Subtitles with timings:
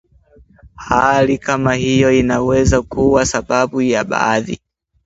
[0.75, 4.59] Hali kama hiyo inaweza kuwa sababu ya baadhi